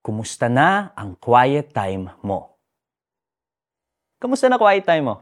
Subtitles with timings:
[0.00, 2.56] Kumusta na ang quiet time mo?
[4.16, 5.16] Kumusta na quiet time mo?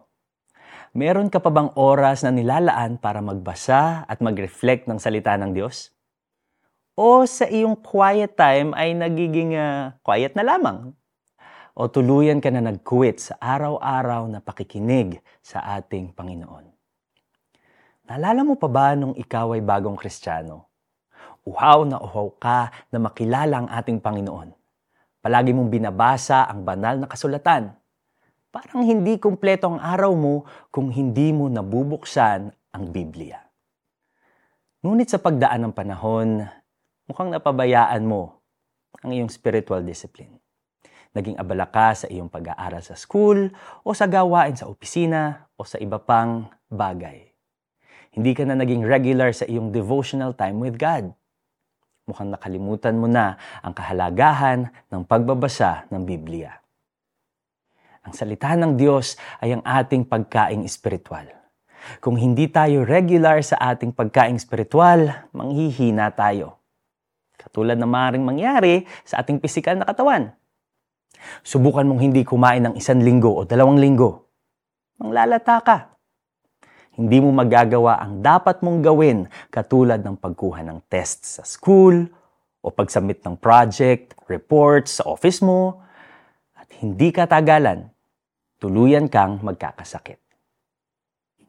[0.95, 5.91] Meron ka pa bang oras na nilalaan para magbasa at mag-reflect ng salita ng Diyos?
[6.95, 10.95] O sa iyong quiet time ay nagiging uh, quiet na lamang?
[11.75, 16.71] O tuluyan ka na nag-quit sa araw-araw na pakikinig sa ating Panginoon?
[18.07, 20.71] Naalala mo pa ba nung ikaw ay bagong Kristiyano?
[21.43, 24.58] Uhaw na uhaw ka na makilala ang ating Panginoon.
[25.19, 27.75] Palagi mong binabasa ang banal na kasulatan.
[28.55, 33.43] Parang hindi kumpleto ang araw mo kung hindi mo nabubuksan ang Biblia.
[34.87, 36.47] Ngunit sa pagdaan ng panahon,
[37.11, 38.39] mukhang napabayaan mo
[39.03, 40.39] ang iyong spiritual discipline.
[41.19, 43.51] Naging abala ka sa iyong pag-aaral sa school
[43.83, 47.27] o sa gawain sa opisina o sa iba pang bagay.
[48.15, 51.11] Hindi ka na naging regular sa iyong devotional time with God.
[52.09, 56.57] Mukhang nakalimutan mo na ang kahalagahan ng pagbabasa ng Biblia.
[58.09, 61.29] Ang salita ng Diyos ay ang ating pagkaing espiritual.
[62.01, 66.59] Kung hindi tayo regular sa ating pagkaing espiritual, manghihina tayo
[67.39, 70.35] Katulad na maaaring mangyari sa ating pisikal na katawan.
[71.47, 74.27] Subukan mong hindi kumain ng isang linggo o dalawang linggo.
[74.99, 75.79] Manglalata ka.
[76.99, 82.11] Hindi mo magagawa ang dapat mong gawin katulad ng pagkuha ng test sa school
[82.59, 85.79] o pagsubmit ng project, report sa office mo.
[86.59, 87.87] At hindi ka tagalan,
[88.59, 90.19] tuluyan kang magkakasakit.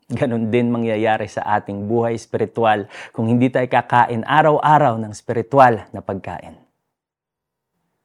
[0.10, 6.02] Ganon din mangyayari sa ating buhay espiritual kung hindi tayo kakain araw-araw ng espiritual na
[6.06, 6.62] pagkain.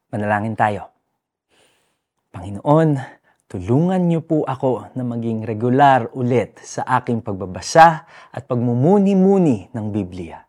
[0.08, 0.88] Manalangin tayo.
[2.32, 2.96] Panginoon,
[3.54, 8.02] tulungan niyo po ako na maging regular ulit sa aking pagbabasa
[8.34, 10.42] at pagmumuni-muni ng Biblia.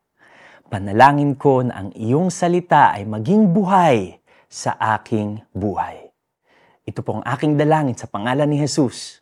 [0.65, 4.17] Panalangin ko na ang iyong salita ay maging buhay
[4.49, 6.09] sa aking buhay.
[6.81, 9.21] Ito po ang aking dalangin sa pangalan ni Jesus.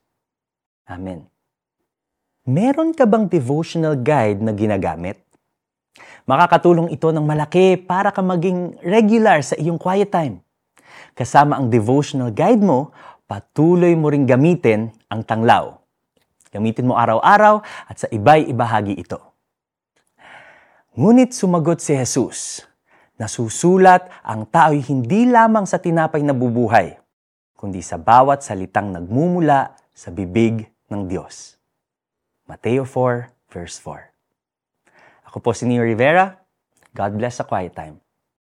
[0.88, 1.28] Amen.
[2.48, 5.20] Meron ka bang devotional guide na ginagamit?
[6.24, 10.40] Makakatulong ito ng malaki para ka maging regular sa iyong quiet time.
[11.14, 12.90] Kasama ang devotional guide mo,
[13.26, 15.80] patuloy mo ring gamitin ang tanglaw.
[16.54, 19.18] Gamitin mo araw-araw at sa iba'y ibahagi ito.
[20.94, 22.62] Ngunit sumagot si Jesus,
[23.18, 26.94] nasusulat ang tao'y hindi lamang sa tinapay na bubuhay,
[27.58, 31.58] kundi sa bawat salitang nagmumula sa bibig ng Diyos.
[32.46, 34.14] Mateo 4, verse 4.
[35.34, 36.38] Ako po si Neo Rivera.
[36.94, 38.03] God bless sa quiet time.